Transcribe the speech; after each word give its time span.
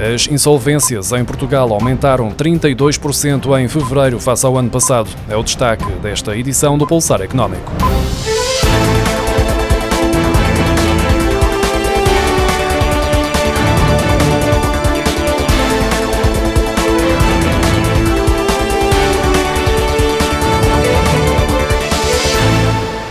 As 0.00 0.28
insolvências 0.28 1.10
em 1.10 1.24
Portugal 1.24 1.72
aumentaram 1.72 2.30
32% 2.30 3.60
em 3.60 3.66
fevereiro 3.66 4.20
face 4.20 4.46
ao 4.46 4.56
ano 4.56 4.70
passado. 4.70 5.10
É 5.28 5.36
o 5.36 5.42
destaque 5.42 5.90
desta 6.00 6.36
edição 6.36 6.78
do 6.78 6.86
Pulsar 6.86 7.20
Económico. 7.20 7.72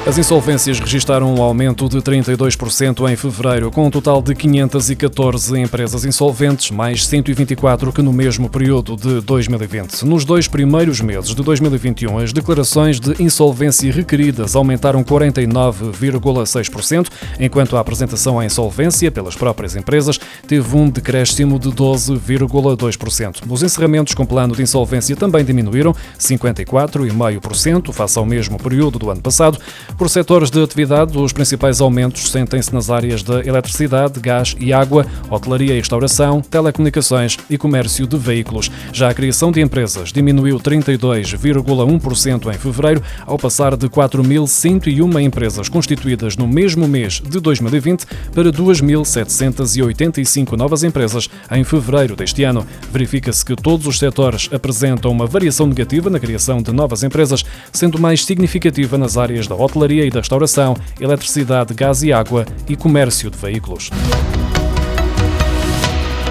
As 0.08 0.18
insolvências 0.18 0.80
registaram 0.80 1.36
um 1.36 1.42
aumento 1.42 1.90
de 1.90 1.98
32% 1.98 3.12
em 3.12 3.18
fevereiro, 3.18 3.70
com 3.70 3.88
um 3.88 3.92
total 3.92 4.22
de 4.22 4.34
514 4.34 5.60
empresas 5.60 6.06
insolventes, 6.06 6.72
mais 6.72 7.06
124 7.06 7.92
que 7.92 8.02
no 8.02 8.14
mesmo 8.14 8.50
período 8.50 8.96
de 8.96 9.20
2020. 9.20 10.06
Nos 10.06 10.24
dois 10.24 10.48
primeiros 10.48 11.02
meses 11.02 11.36
de 11.36 11.44
2021, 11.44 12.20
as 12.20 12.32
declarações 12.32 13.02
de 13.02 13.22
insolvência 13.22 13.92
requeridas 13.92 14.56
aumentaram 14.56 15.04
49,6%, 15.04 17.10
enquanto 17.38 17.76
a 17.76 17.82
apresentação 17.82 18.40
à 18.40 18.46
insolvência 18.46 19.12
pelas 19.12 19.36
próprias 19.36 19.76
empresas 19.76 20.18
teve 20.48 20.74
um 20.74 20.90
decréscimo 20.90 21.60
de 21.60 21.68
12,2%. 21.68 23.42
Os 23.50 23.62
encerramentos 23.62 24.14
com 24.14 24.26
plano 24.26 24.56
de 24.56 24.64
insolvência 24.64 25.18
também 25.18 25.44
diminuíram 25.44 25.94
54,5% 26.18 27.92
face 27.92 28.18
ao 28.18 28.26
mesmo 28.26 28.58
período 28.58 28.98
do 28.98 29.10
ano 29.10 29.20
passado. 29.20 29.60
Por 29.98 30.10
setores 30.12 30.52
de 30.52 30.62
atividade, 30.62 31.18
os 31.18 31.34
principais 31.34 31.82
aumentos 31.82 32.30
sentem-se 32.30 32.72
nas 32.72 32.92
áreas 32.92 33.24
da 33.24 33.44
eletricidade, 33.44 34.20
gás 34.20 34.56
e 34.60 34.72
água, 34.72 35.08
hotelaria 35.28 35.74
e 35.74 35.78
restauração, 35.78 36.40
telecomunicações 36.40 37.36
e 37.50 37.58
comércio 37.58 38.06
de 38.06 38.16
veículos. 38.16 38.70
Já 38.94 39.10
a 39.10 39.14
criação 39.14 39.52
de 39.52 39.60
empresas 39.60 40.14
diminuiu 40.14 40.60
32,1% 40.60 42.54
em 42.54 42.58
fevereiro, 42.60 43.02
ao 43.26 43.40
passar 43.40 43.76
de 43.76 43.90
4.101 43.90 45.20
empresas 45.20 45.68
constituídas 45.68 46.38
no 46.38 46.48
mesmo 46.48 46.88
mês 46.88 47.20
de 47.20 47.40
2020 47.40 48.06
para 48.36 48.52
2.785 48.52 50.56
novas 50.56 50.84
empresas 50.84 51.28
em 51.52 51.64
fevereiro 51.64 52.16
deste 52.16 52.44
ano. 52.44 52.68
Verifica-se 52.92 53.44
que 53.44 53.56
todos 53.56 53.88
os 53.88 53.98
setores 53.98 54.48
apresentam 54.54 55.10
uma 55.10 55.26
variação 55.26 55.66
negativa 55.66 56.08
na 56.08 56.20
criação 56.20 56.62
de 56.62 56.72
novas 56.72 57.02
empresas, 57.02 57.44
sendo 57.74 57.98
mais 57.98 58.24
significativa 58.24 58.96
nas 58.96 59.18
áreas 59.18 59.48
da 59.48 59.56
hotelaria 59.56 59.87
hotelaria 59.88 60.06
e 60.06 60.10
da 60.10 60.20
restauração, 60.20 60.76
eletricidade, 61.00 61.74
gás 61.74 62.04
e 62.04 62.12
água 62.12 62.46
e 62.68 62.76
comércio 62.76 63.32
de 63.32 63.38
veículos. 63.38 63.90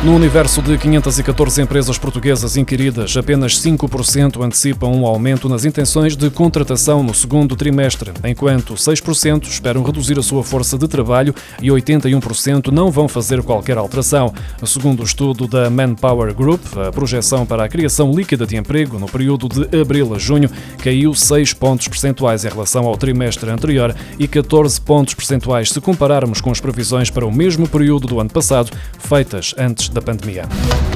No 0.07 0.15
universo 0.15 0.63
de 0.63 0.79
514 0.79 1.61
empresas 1.61 1.99
portuguesas 1.99 2.57
inquiridas, 2.57 3.17
apenas 3.17 3.61
5% 3.61 4.41
antecipam 4.41 4.87
um 4.93 5.05
aumento 5.05 5.49
nas 5.49 5.65
intenções 5.65 6.17
de 6.17 6.31
contratação 6.31 7.03
no 7.03 7.13
segundo 7.13 7.57
trimestre, 7.57 8.13
enquanto 8.23 8.75
6% 8.75 9.49
esperam 9.49 9.83
reduzir 9.83 10.17
a 10.17 10.23
sua 10.23 10.45
força 10.45 10.79
de 10.79 10.87
trabalho 10.87 11.35
e 11.61 11.71
81% 11.71 12.69
não 12.71 12.89
vão 12.89 13.09
fazer 13.09 13.43
qualquer 13.43 13.79
alteração. 13.79 14.33
Segundo 14.65 15.01
o 15.01 15.05
estudo 15.05 15.49
da 15.49 15.69
Manpower 15.69 16.33
Group, 16.33 16.63
a 16.77 16.93
projeção 16.93 17.45
para 17.45 17.65
a 17.65 17.69
criação 17.69 18.13
líquida 18.13 18.47
de 18.47 18.57
emprego 18.57 19.01
no 19.01 19.09
período 19.09 19.49
de 19.49 19.77
abril 19.77 20.15
a 20.15 20.21
junho 20.21 20.49
caiu 20.79 21.15
6 21.15 21.53
pontos 21.55 21.89
percentuais 21.89 22.45
em 22.45 22.49
relação 22.49 22.87
ao 22.87 22.97
trimestre 22.97 23.51
anterior 23.51 23.93
e 24.21 24.29
14 24.29 24.81
pontos 24.83 25.15
percentuais 25.15 25.71
se 25.71 25.81
compararmos 25.81 26.41
com 26.41 26.53
as 26.53 26.61
previsões 26.61 27.11
para 27.11 27.27
o 27.27 27.35
mesmo 27.35 27.69
período 27.69 28.07
do 28.07 28.21
ano 28.21 28.31
passado, 28.31 28.71
feitas 29.01 29.53
antes 29.59 29.96
da 29.97 30.03
pandemia. 30.03 30.96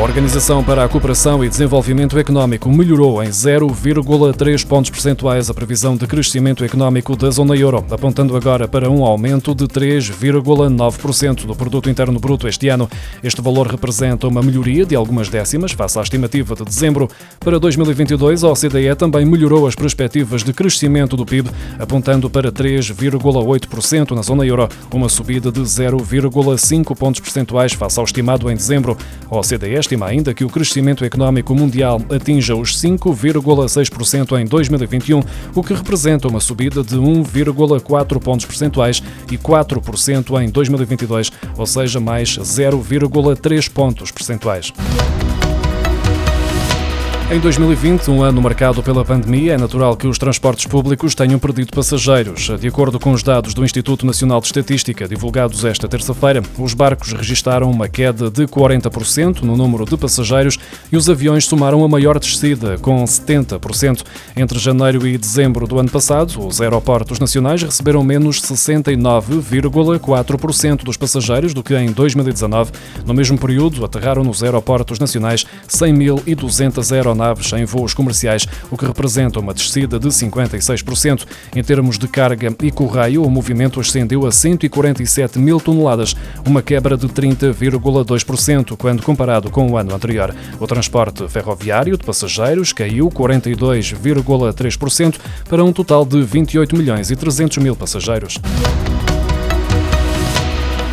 A 0.00 0.02
Organização 0.02 0.64
para 0.64 0.82
a 0.82 0.88
Cooperação 0.88 1.44
e 1.44 1.48
Desenvolvimento 1.48 2.18
Económico 2.18 2.70
melhorou 2.70 3.22
em 3.22 3.28
0,3 3.28 4.66
pontos 4.66 4.90
percentuais 4.90 5.50
a 5.50 5.54
previsão 5.54 5.94
de 5.94 6.06
crescimento 6.06 6.64
económico 6.64 7.14
da 7.14 7.30
zona 7.30 7.54
euro, 7.54 7.84
apontando 7.90 8.34
agora 8.34 8.66
para 8.66 8.90
um 8.90 9.04
aumento 9.04 9.54
de 9.54 9.66
3,9% 9.66 11.44
do 11.44 11.54
produto 11.54 11.90
interno 11.90 12.18
bruto 12.18 12.48
este 12.48 12.68
ano. 12.68 12.88
Este 13.22 13.42
valor 13.42 13.66
representa 13.66 14.26
uma 14.26 14.40
melhoria 14.40 14.86
de 14.86 14.96
algumas 14.96 15.28
décimas 15.28 15.72
face 15.72 15.98
à 15.98 16.02
estimativa 16.02 16.54
de 16.54 16.64
dezembro. 16.64 17.06
Para 17.38 17.60
2022, 17.60 18.42
a 18.42 18.48
OCDE 18.48 18.96
também 18.96 19.26
melhorou 19.26 19.66
as 19.66 19.74
perspectivas 19.74 20.42
de 20.42 20.54
crescimento 20.54 21.14
do 21.14 21.26
PIB, 21.26 21.50
apontando 21.78 22.30
para 22.30 22.50
3,8% 22.50 24.12
na 24.12 24.22
zona 24.22 24.46
euro, 24.46 24.66
uma 24.94 25.10
subida 25.10 25.52
de 25.52 25.60
0,5 25.60 26.96
pontos 26.96 27.20
percentuais 27.20 27.74
face 27.74 27.98
ao 27.98 28.06
estimado 28.06 28.50
em 28.50 28.56
dezembro. 28.56 28.96
A 29.30 29.36
OCDE 29.36 29.89
estima 29.90 30.06
ainda 30.06 30.32
que 30.32 30.44
o 30.44 30.48
crescimento 30.48 31.04
económico 31.04 31.52
mundial 31.52 32.00
atinja 32.10 32.54
os 32.54 32.80
5,6% 32.80 34.40
em 34.40 34.44
2021, 34.44 35.20
o 35.54 35.62
que 35.64 35.74
representa 35.74 36.28
uma 36.28 36.38
subida 36.38 36.84
de 36.84 36.96
1,4 36.96 38.20
pontos 38.20 38.46
percentuais 38.46 39.02
e 39.30 39.36
4% 39.36 40.40
em 40.42 40.48
2022, 40.48 41.32
ou 41.56 41.66
seja, 41.66 41.98
mais 41.98 42.38
0,3 42.38 43.68
pontos 43.68 44.12
percentuais. 44.12 44.72
Em 47.32 47.38
2020, 47.38 48.10
um 48.10 48.24
ano 48.24 48.42
marcado 48.42 48.82
pela 48.82 49.04
pandemia, 49.04 49.52
é 49.52 49.56
natural 49.56 49.96
que 49.96 50.08
os 50.08 50.18
transportes 50.18 50.66
públicos 50.66 51.14
tenham 51.14 51.38
perdido 51.38 51.72
passageiros. 51.72 52.50
De 52.58 52.66
acordo 52.66 52.98
com 52.98 53.12
os 53.12 53.22
dados 53.22 53.54
do 53.54 53.64
Instituto 53.64 54.04
Nacional 54.04 54.40
de 54.40 54.48
Estatística, 54.48 55.06
divulgados 55.06 55.64
esta 55.64 55.86
terça-feira, 55.86 56.42
os 56.58 56.74
barcos 56.74 57.12
registaram 57.12 57.70
uma 57.70 57.88
queda 57.88 58.28
de 58.28 58.48
40% 58.48 59.42
no 59.42 59.56
número 59.56 59.84
de 59.84 59.96
passageiros 59.96 60.58
e 60.90 60.96
os 60.96 61.08
aviões 61.08 61.44
somaram 61.44 61.84
a 61.84 61.88
maior 61.88 62.18
descida, 62.18 62.76
com 62.78 63.04
70%. 63.04 64.02
Entre 64.36 64.58
janeiro 64.58 65.06
e 65.06 65.16
dezembro 65.16 65.68
do 65.68 65.78
ano 65.78 65.88
passado, 65.88 66.44
os 66.44 66.60
aeroportos 66.60 67.20
nacionais 67.20 67.62
receberam 67.62 68.02
menos 68.02 68.42
69,4% 68.42 70.82
dos 70.82 70.96
passageiros 70.96 71.54
do 71.54 71.62
que 71.62 71.76
em 71.76 71.92
2019. 71.92 72.72
No 73.06 73.14
mesmo 73.14 73.38
período, 73.38 73.84
aterraram 73.84 74.24
nos 74.24 74.42
aeroportos 74.42 74.98
nacionais 74.98 75.46
100.200 75.68 76.90
aeronaves 76.90 77.19
aeronaves 77.20 77.52
em 77.52 77.64
voos 77.64 77.94
comerciais, 77.94 78.46
o 78.70 78.76
que 78.76 78.86
representa 78.86 79.38
uma 79.38 79.54
descida 79.54 79.98
de 79.98 80.08
56%. 80.08 81.26
Em 81.54 81.62
termos 81.62 81.98
de 81.98 82.08
carga 82.08 82.54
e 82.62 82.70
correio, 82.70 83.24
o 83.24 83.30
movimento 83.30 83.80
ascendeu 83.80 84.26
a 84.26 84.32
147 84.32 85.38
mil 85.38 85.60
toneladas, 85.60 86.16
uma 86.46 86.62
quebra 86.62 86.96
de 86.96 87.08
30,2% 87.08 88.76
quando 88.76 89.02
comparado 89.02 89.50
com 89.50 89.70
o 89.70 89.76
ano 89.76 89.94
anterior. 89.94 90.34
O 90.58 90.66
transporte 90.66 91.28
ferroviário 91.28 91.96
de 91.96 92.04
passageiros 92.04 92.72
caiu 92.72 93.08
42,3% 93.08 95.16
para 95.48 95.64
um 95.64 95.72
total 95.72 96.04
de 96.04 96.22
28 96.22 96.76
milhões 96.76 97.10
e 97.10 97.16
300 97.16 97.58
mil 97.58 97.76
passageiros. 97.76 98.38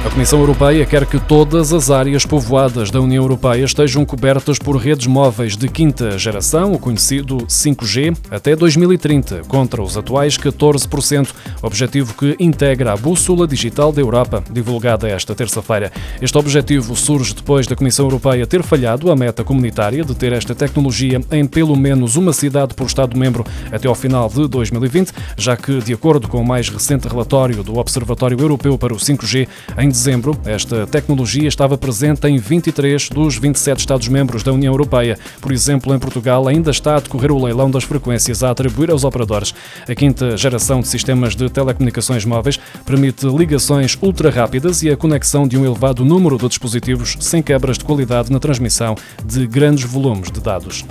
A 0.07 0.09
Comissão 0.09 0.39
Europeia 0.39 0.85
quer 0.85 1.05
que 1.05 1.19
todas 1.19 1.73
as 1.73 1.91
áreas 1.91 2.25
povoadas 2.25 2.89
da 2.89 3.01
União 3.01 3.21
Europeia 3.21 3.65
estejam 3.65 4.05
cobertas 4.05 4.57
por 4.57 4.77
redes 4.77 5.05
móveis 5.05 5.57
de 5.57 5.67
quinta 5.67 6.17
geração, 6.17 6.71
o 6.71 6.79
conhecido 6.79 7.39
5G, 7.39 8.15
até 8.31 8.55
2030, 8.55 9.41
contra 9.49 9.83
os 9.83 9.97
atuais 9.97 10.37
14%, 10.37 11.27
objetivo 11.61 12.13
que 12.13 12.37
integra 12.39 12.93
a 12.93 12.95
Bússola 12.95 13.45
Digital 13.45 13.91
da 13.91 13.99
Europa, 13.99 14.41
divulgada 14.49 15.09
esta 15.09 15.35
terça-feira. 15.35 15.91
Este 16.21 16.37
objetivo 16.37 16.95
surge 16.95 17.35
depois 17.35 17.67
da 17.67 17.75
Comissão 17.75 18.05
Europeia 18.05 18.47
ter 18.47 18.63
falhado 18.63 19.11
a 19.11 19.15
meta 19.15 19.43
comunitária 19.43 20.05
de 20.05 20.15
ter 20.15 20.31
esta 20.31 20.55
tecnologia 20.55 21.19
em 21.31 21.45
pelo 21.45 21.75
menos 21.75 22.15
uma 22.15 22.31
cidade 22.31 22.73
por 22.73 22.87
Estado-membro 22.87 23.45
até 23.73 23.89
ao 23.89 23.95
final 23.95 24.29
de 24.29 24.47
2020, 24.47 25.11
já 25.37 25.57
que, 25.57 25.79
de 25.79 25.93
acordo 25.93 26.29
com 26.29 26.39
o 26.39 26.47
mais 26.47 26.69
recente 26.69 27.09
relatório 27.09 27.61
do 27.61 27.77
Observatório 27.77 28.39
Europeu 28.39 28.77
para 28.77 28.93
o 28.93 28.97
5G, 28.97 29.49
em 29.77 29.96
dezembro, 29.97 30.37
esta 30.45 30.85
tecnologia 30.85 31.47
estava 31.47 31.75
presente 31.75 32.27
em 32.27 32.37
23 32.37 33.09
dos 33.09 33.35
27 33.37 33.79
Estados-membros 33.79 34.43
da 34.43 34.53
União 34.53 34.71
Europeia. 34.71 35.17
Por 35.41 35.51
exemplo, 35.51 35.93
em 35.93 35.97
Portugal 35.97 36.47
ainda 36.47 36.69
está 36.69 36.97
a 36.97 36.99
decorrer 36.99 37.31
o 37.31 37.43
leilão 37.43 37.71
das 37.71 37.83
frequências 37.83 38.43
a 38.43 38.51
atribuir 38.51 38.91
aos 38.91 39.03
operadores. 39.03 39.55
A 39.89 39.95
quinta 39.95 40.37
geração 40.37 40.81
de 40.81 40.87
sistemas 40.87 41.35
de 41.35 41.49
telecomunicações 41.49 42.25
móveis 42.25 42.59
permite 42.85 43.25
ligações 43.25 43.97
ultra 43.99 44.29
rápidas 44.29 44.83
e 44.83 44.91
a 44.91 44.95
conexão 44.95 45.47
de 45.47 45.57
um 45.57 45.65
elevado 45.65 46.05
número 46.05 46.37
de 46.37 46.47
dispositivos 46.47 47.17
sem 47.19 47.41
quebras 47.41 47.79
de 47.79 47.83
qualidade 47.83 48.31
na 48.31 48.39
transmissão 48.39 48.95
de 49.25 49.47
grandes 49.47 49.85
volumes 49.85 50.31
de 50.31 50.39
dados. 50.39 50.85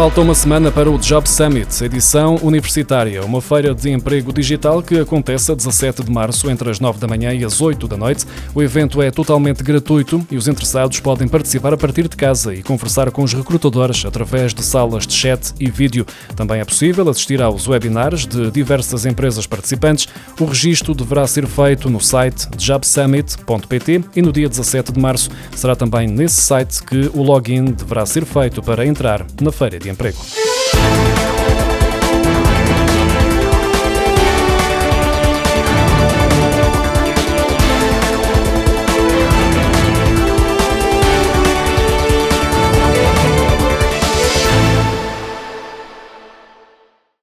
Falta 0.00 0.22
uma 0.22 0.34
semana 0.34 0.72
para 0.72 0.90
o 0.90 0.96
Job 0.96 1.28
Summit, 1.28 1.84
edição 1.84 2.36
universitária, 2.36 3.22
uma 3.22 3.42
feira 3.42 3.74
de 3.74 3.90
emprego 3.90 4.32
digital 4.32 4.82
que 4.82 4.98
acontece 4.98 5.52
a 5.52 5.54
17 5.54 6.02
de 6.02 6.10
março, 6.10 6.50
entre 6.50 6.70
as 6.70 6.80
9 6.80 6.98
da 6.98 7.06
manhã 7.06 7.34
e 7.34 7.44
as 7.44 7.60
8 7.60 7.86
da 7.86 7.98
noite. 7.98 8.24
O 8.54 8.62
evento 8.62 9.02
é 9.02 9.10
totalmente 9.10 9.62
gratuito 9.62 10.26
e 10.30 10.38
os 10.38 10.48
interessados 10.48 10.98
podem 11.00 11.28
participar 11.28 11.74
a 11.74 11.76
partir 11.76 12.08
de 12.08 12.16
casa 12.16 12.54
e 12.54 12.62
conversar 12.62 13.10
com 13.10 13.22
os 13.22 13.34
recrutadores 13.34 14.06
através 14.06 14.54
de 14.54 14.62
salas 14.62 15.06
de 15.06 15.12
chat 15.12 15.52
e 15.60 15.70
vídeo. 15.70 16.06
Também 16.34 16.60
é 16.60 16.64
possível 16.64 17.06
assistir 17.06 17.42
aos 17.42 17.68
webinars 17.68 18.24
de 18.24 18.50
diversas 18.50 19.04
empresas 19.04 19.46
participantes. 19.46 20.08
O 20.40 20.46
registro 20.46 20.94
deverá 20.94 21.26
ser 21.26 21.46
feito 21.46 21.90
no 21.90 22.00
site 22.00 22.48
jobsummit.pt 22.56 24.04
e 24.16 24.22
no 24.22 24.32
dia 24.32 24.48
17 24.48 24.92
de 24.92 24.98
março 24.98 25.28
será 25.54 25.76
também 25.76 26.08
nesse 26.08 26.40
site 26.40 26.82
que 26.82 27.10
o 27.12 27.22
login 27.22 27.66
deverá 27.66 28.06
ser 28.06 28.24
feito 28.24 28.62
para 28.62 28.86
entrar 28.86 29.26
na 29.42 29.52
feira 29.52 29.78
de 29.78 29.89
siempre 29.90 30.10
eco. 30.10 31.29